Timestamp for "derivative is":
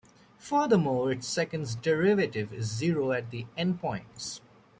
1.83-2.65